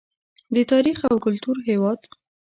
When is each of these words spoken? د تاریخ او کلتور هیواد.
د 0.55 0.57
تاریخ 0.71 0.97
او 1.09 1.15
کلتور 1.25 1.57
هیواد. 1.69 1.99